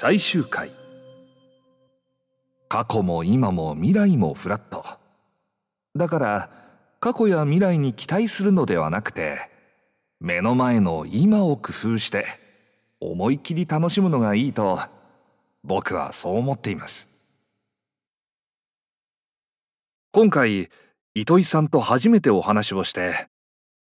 [0.00, 0.70] 最終回。
[2.68, 4.84] 過去も今も未来もフラット。
[5.96, 6.50] だから
[7.00, 9.38] 過去や未来に期待するのではなくて
[10.20, 12.26] 目の前の今を工夫して
[13.00, 14.78] 思い切り楽しむのがいいと
[15.64, 17.08] 僕はそう思っています。
[20.12, 20.68] 今回
[21.16, 23.26] 糸井さんと初めてお話をして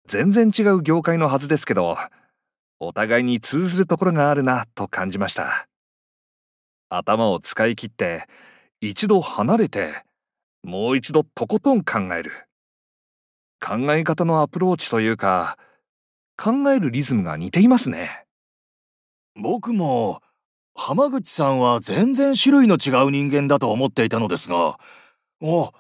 [0.05, 1.97] 全然違う業界のはずですけど
[2.81, 5.72] お互いに通ずるところがあるなと感じました。
[6.97, 8.27] 頭を使い切って
[8.81, 9.93] 一度離れて
[10.63, 12.33] もう一度とことん考える。
[13.61, 15.57] 考え方のアプローチというか
[16.37, 18.27] 考えるリズムが似ていますね。
[19.37, 20.21] 僕も
[20.75, 24.79] 浜口さんは全然種類の違う人間だと思っていたのですが
[25.41, 25.71] お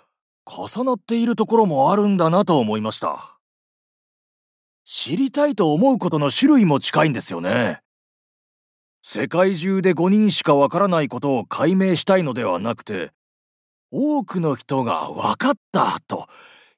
[0.46, 3.38] 重なっているところもあるんだなと思いました。
[4.84, 7.81] 知りたいと思うことの種類も近いんですよね。
[9.02, 13.10] 世界中で5人しかわからないことを解明したいのではなくて
[13.90, 16.26] 多くの人が分かったと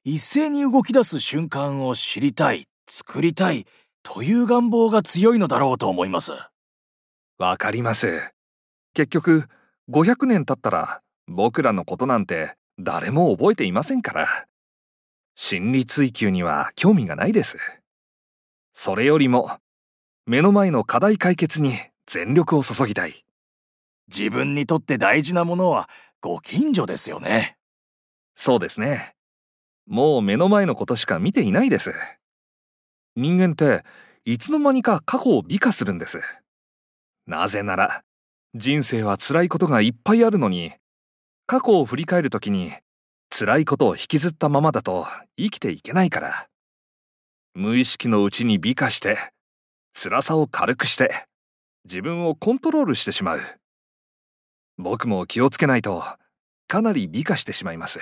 [0.03, 3.65] 一斉に動き出す瞬間を知りたい作りたい
[4.03, 6.33] という願望が強いのだろうと思います。
[7.37, 8.31] わかります。
[8.93, 9.45] 結局
[9.89, 14.27] 500年経ったら僕らのことなんて誰も覚えていませんから。
[15.35, 17.57] 心理追求には興味がないです。
[18.73, 19.57] それよりも
[20.25, 21.73] 目の前の課題解決に
[22.07, 23.25] 全力を注ぎたい。
[24.07, 25.89] 自分にとって大事なものは
[26.21, 27.57] ご近所ですよね。
[28.35, 29.15] そうですね。
[29.87, 31.93] もう目の前のことしか見ていないです。
[33.15, 33.83] 人間って
[34.25, 36.19] いつの間にか過去を美化するんです。
[37.27, 38.03] なぜなら
[38.53, 40.73] 人生は辛いことがいっぱいあるのに
[41.47, 42.73] 過去を振り返るときに
[43.29, 45.05] 辛いことを引きずったままだと
[45.37, 46.47] 生きていけないから。
[47.53, 49.17] 無意識のうちに美化して
[49.93, 51.25] 辛さを軽くして
[51.85, 53.39] 自分をコントロールしてしまう。
[54.77, 56.03] 僕も気をつけないと
[56.67, 57.99] かなり美化してしまいます。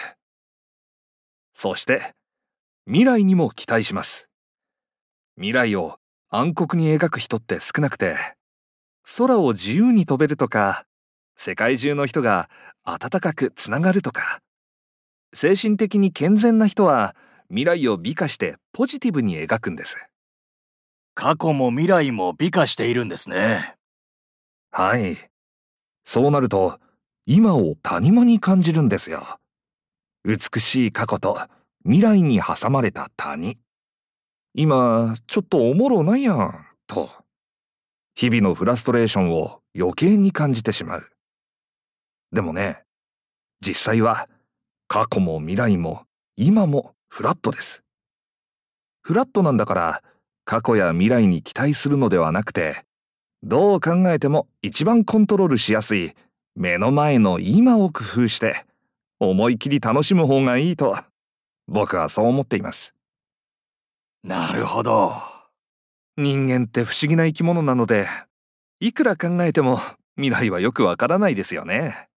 [1.54, 2.14] そして
[2.88, 4.30] 未来にも期待します。
[5.36, 5.98] 未来を
[6.30, 8.16] 暗黒に描く人って少なくて
[9.18, 10.86] 空を自由に飛べるとか
[11.36, 12.50] 世界中の人が
[12.84, 14.40] 温かくつながるとか
[15.34, 17.16] 精神的に健全な人は
[17.50, 19.98] 未来を美化してポジティブに描くんです。
[21.16, 23.76] 過去も未来も美化しているんですね。
[24.72, 25.18] はい。
[26.04, 26.80] そうなると
[27.26, 29.40] 今を谷間に感じるんですよ。
[30.26, 31.38] 美しい過去と
[31.84, 33.58] 未来に挟まれた谷。
[34.54, 37.10] 今ちょっとおもろないやんと。
[38.16, 41.10] 日々のフラストレーションを余計に感じてしまう。
[42.32, 42.84] でもね
[43.66, 44.28] 実際は
[44.88, 47.84] 過去も未来も今もフラットです。
[49.02, 50.04] フラットなんだから
[50.46, 52.84] 過去や未来に期待するのではなくて
[53.44, 56.14] どう考えても一番コントロールしやすい
[56.56, 58.66] 目の前の今を工夫して
[59.20, 60.96] 思い切り楽しむ方がいいと
[61.68, 62.94] 僕はそう思っています。
[64.24, 65.14] なるほど。
[66.18, 68.08] 人間って不思議な生き物なので
[68.80, 69.80] いくら考えても
[70.16, 72.10] 未来はよくわからないですよね。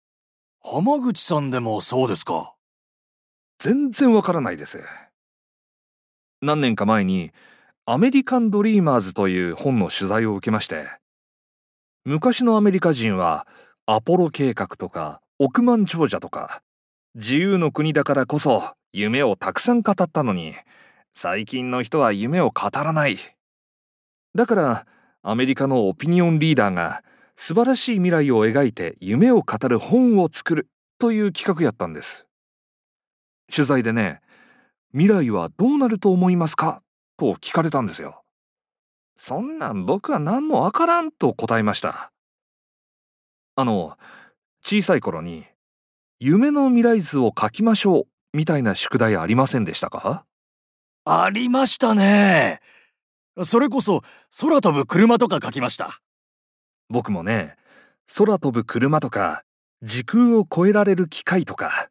[0.63, 2.55] 浜口さんでもそうですか？
[3.59, 4.83] 全然わからないです。
[6.41, 7.31] 何年か前に
[7.87, 10.87] アメリカンドリーマーズという本の取材を受けまして
[12.03, 13.45] 昔のアメリカ人は
[13.85, 16.63] アポロ計画とか億万長者とか
[17.13, 20.55] 自由の国だからこそ夢をたくさん語ったのに
[21.13, 23.19] 最近の人は夢を語らない。
[24.33, 24.87] だから
[25.21, 27.03] アメリカのオピニオンリーダーが
[27.35, 30.67] 素晴らしい未来を描いて夢を語る本を作る
[30.97, 32.25] という企画やったんです。
[33.55, 34.21] 取材でね
[34.91, 36.81] 未来はどうなると思いますか？
[37.17, 38.23] と聞かれたんですよ。
[39.17, 42.11] そんなん僕は何もわからんと答えました。
[43.55, 43.97] あの
[44.63, 45.45] 小さい頃に
[46.19, 50.25] 夢の未来図を描きましょうみたいな宿題ありませんでしたか？
[51.05, 52.59] ありましたね。
[53.43, 54.01] それこそ
[54.41, 56.01] 空飛ぶ車とか書きました。
[56.89, 57.55] 僕もね
[58.17, 59.43] 空飛ぶ車とか
[59.81, 61.89] 時空を超えられる機械とか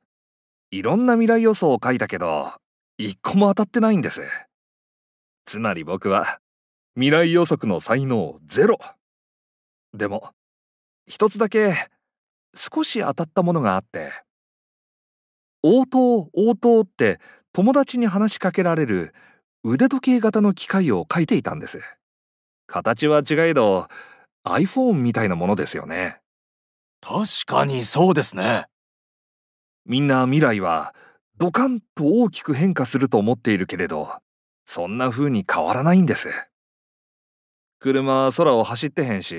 [0.71, 2.53] いろんな未来予想を書いたけど
[2.99, 4.23] 一個も当たってないんです
[5.45, 6.39] つまり僕は
[6.95, 8.79] 未来予測の才能ゼロ。
[9.93, 10.31] でも
[11.07, 11.75] 一つだけ
[12.55, 14.13] 少し当たったものがあって
[15.63, 17.21] 応答応答って
[17.53, 19.15] 友達に話しかけられる
[19.63, 21.81] 腕時計型の機械を書いていたんです。
[22.67, 23.89] 形は違えど
[24.47, 26.21] iPhone みたいなものですよね。
[27.01, 28.67] 確かにそうですね。
[29.87, 30.95] みんな未来は
[31.37, 34.11] ドカンと大きく変化すると思っているけれど
[34.65, 36.29] そんな風に変わらないんです
[37.79, 39.37] 車は空を走ってへんし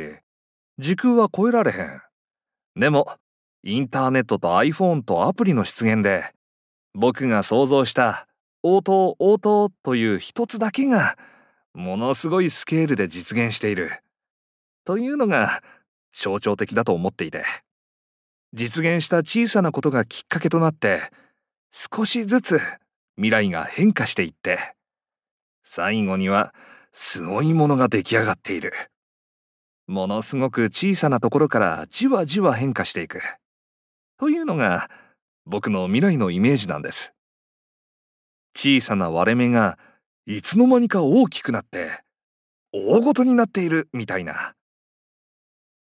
[0.78, 2.02] 時空は超えられへん。
[2.76, 3.08] でも、
[3.64, 6.26] インターネットと iPhone とアプリの出現で、
[6.94, 8.28] 僕が想像した
[8.62, 11.18] 応答応答という一つだけが、
[11.74, 13.90] ものすごいスケールで実現している。
[14.84, 15.64] というのが
[16.14, 17.44] 象徴的だと思っていて。
[18.54, 21.00] 実現した小さなことがきっかけとなって、
[21.72, 22.60] 少しずつ
[23.16, 24.75] 未来が変化していって、
[25.68, 26.54] 最後には
[26.94, 28.72] すごいものが出来上がっている。
[29.88, 33.20] ものすごく小さなところからじわじわ変化していく。
[34.20, 34.90] というのが
[35.48, 37.14] 僕の未来のイメージなんです。
[38.56, 39.80] 小さな割れ目が
[40.28, 41.90] いつの間にか大きくなって
[42.72, 44.54] 大ごとになっているみたいな。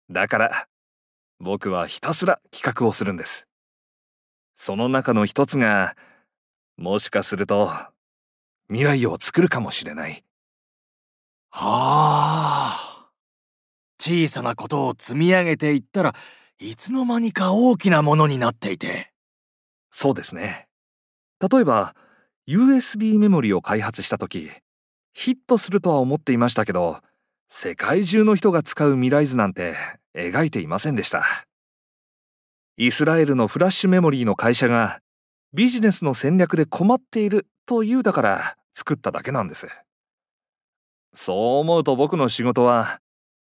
[0.09, 0.67] だから
[1.39, 3.47] 僕はひたすら企画をするんです。
[4.53, 5.95] その中の一つが
[6.75, 7.71] もしかすると
[8.71, 10.23] 未来を作るかもしれない。
[11.49, 13.09] はあ。
[13.99, 16.15] 小さなことを積み上げていったら
[16.57, 19.11] いつの間にか大きなものになっていて。
[19.91, 20.69] そうですね。
[21.41, 21.95] 例えば、
[22.47, 24.49] USB メモリを開発した時、
[25.13, 27.01] ヒットするとは思っていましたけど、
[27.49, 29.75] 世界中の人が使う未来図なんて
[30.15, 31.25] 描いていませんでした。
[32.77, 35.01] イスラエルのフラッシュメモリーの会社が
[35.53, 39.67] ビジネスの戦略で困っているというだから作っただけなんです。
[41.13, 42.99] そう思うと僕の仕事は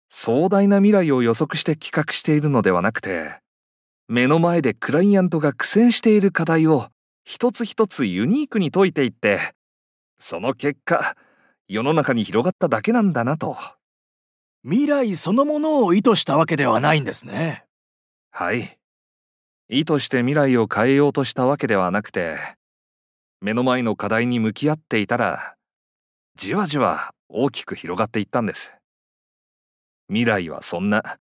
[0.10, 3.40] 壮大な未来を予測して企画しているのではなくて、
[4.08, 6.88] 目の前でクライアントが苦戦している課題を
[7.26, 9.40] 一つ一つユニークに解いていって、
[10.18, 11.16] その結果、
[11.68, 13.58] 世の中に広がっただけなんだなと。
[14.64, 17.66] 未来そのものを意図したわけではないんですね。
[18.32, 18.78] はい。
[19.70, 22.38] 意図して未来を変えようとしたわけではなくて、
[23.40, 25.56] 目の前の課題に向き合っていたら、
[26.36, 28.74] じわじわ大きく広がっていったんです。
[30.08, 31.20] 未来はそんな、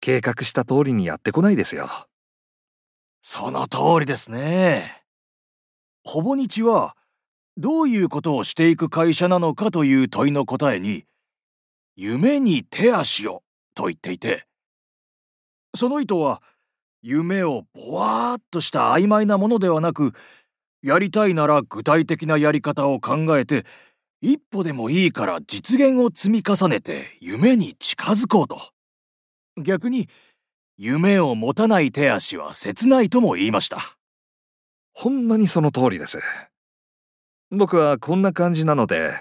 [0.00, 1.88] 計画した通りにやってこないですよ。
[3.22, 5.02] その通りですね。
[6.04, 6.96] ほぼ日は、
[7.56, 11.06] どういうことをしていく会社なのかという問いの答えに、
[11.96, 13.42] 夢に手足を
[13.74, 14.46] と言っていて、
[15.74, 16.42] その意図は、
[17.02, 20.12] 夢をぼわーっとした曖昧なものではなく、
[20.82, 23.64] やりたいなら具体的なやり方を考えて
[24.20, 28.58] 一歩でもいいから実現を積み重ねて夢に近づこうと。
[29.58, 30.08] 逆に、
[30.78, 33.78] 夢を持たない手足は切ないとも言いました。
[34.92, 36.18] ほんまにその通りです。
[37.50, 39.12] 僕はこんな感じなので、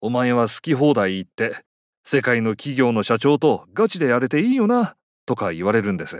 [0.00, 1.64] お前は好き放題言って、
[2.04, 6.18] 世界の企業の社長とガチでやれていいよな、とか言われるんです。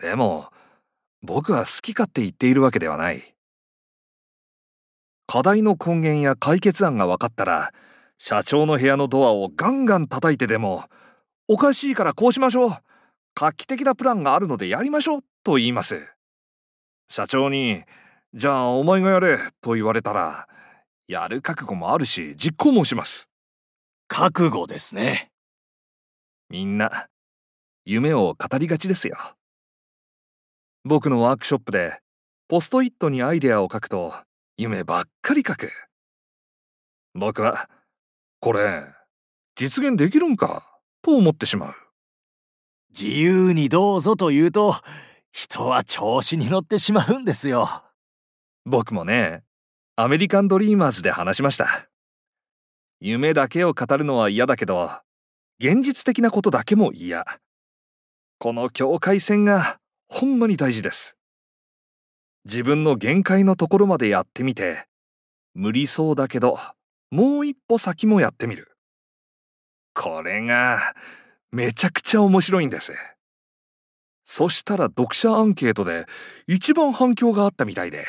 [0.00, 0.52] でも、
[1.22, 3.34] 僕は好き勝手言っているわけではない。
[5.26, 7.72] 課題の根源や解決案が分かったら、
[8.18, 10.84] 社長の部屋のドアをガンガン叩いてでも、
[11.48, 12.70] おかしいからこうしましょう。
[13.34, 15.20] 画期的なプランがあるのでやりましょう。
[15.44, 16.06] と言います。
[17.08, 17.82] 社長に、
[18.34, 19.38] じゃあお前がやれ。
[19.60, 20.48] と言われたら、
[21.06, 23.28] やる覚悟もあるし、実行もします。
[24.08, 25.30] 覚悟ですね。
[26.48, 27.08] みんな、
[27.84, 29.16] 夢を語りがちですよ。
[30.84, 32.00] 僕のワークショップで、
[32.48, 34.14] ポストイットにアイデアを書くと、
[34.56, 35.70] 夢ばっかり書く。
[37.14, 37.70] 僕は、
[38.40, 38.84] これ、
[39.54, 41.74] 実現できるんか、と思ってしまう。
[42.90, 44.74] 自由にどうぞと言うと、
[45.30, 47.68] 人は調子に乗ってしまうんですよ。
[48.64, 49.44] 僕もね、
[49.94, 51.88] アメリカンドリーマーズで話しました。
[53.00, 54.90] 夢だけを語るのは嫌だけど、
[55.60, 57.24] 現実的なことだけも嫌。
[58.38, 59.78] この境界線が
[60.12, 61.16] ほんまに大事です。
[62.44, 64.84] 自分の限界のところまでやってみて、
[65.54, 66.58] 無理そうだけど、
[67.10, 68.76] もう一歩先もやってみる。
[69.94, 70.80] これが、
[71.50, 72.92] めちゃくちゃ面白いんです。
[74.22, 76.04] そしたら読者アンケートで
[76.46, 78.04] 一番反響があったみたいで。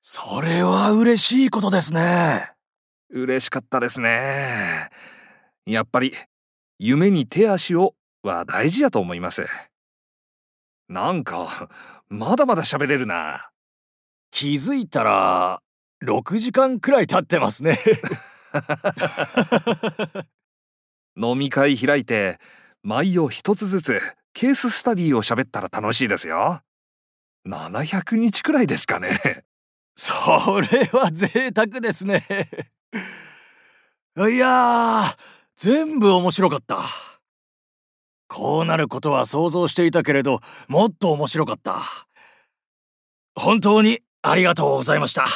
[0.00, 2.52] それは嬉しいことですね。
[3.10, 4.88] 嬉しかったですね。
[5.66, 6.14] やっぱり、
[6.78, 9.44] 夢に手足をは大事やと思います。
[10.90, 11.68] なんか、
[12.08, 13.50] まだまだ喋れるな。
[14.32, 15.62] 気づいたら、
[16.02, 17.78] 6時間くらい経ってますね
[21.16, 22.40] 飲み会開いて、
[22.82, 24.00] 毎夜一つずつ
[24.32, 26.60] ケーススタディを喋ったら楽しいですよ。
[27.46, 29.44] 700日くらいですかね。
[29.94, 32.26] それは贅沢ですね
[34.16, 35.16] いやー、
[35.56, 37.09] 全部面白かった。
[38.30, 41.82] こうなることは想像していたけれど、もっと面白かった。
[43.34, 45.26] 本当にありがとうございました。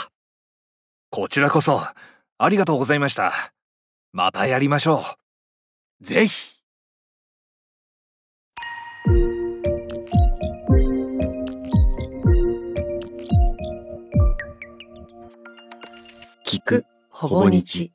[1.10, 1.80] こちらこそ、
[2.38, 3.32] ありがとうございました。
[4.12, 5.04] またやりましょ
[6.00, 6.04] う。
[6.04, 6.54] ぜひ。
[16.46, 17.92] 聞くほぼ日。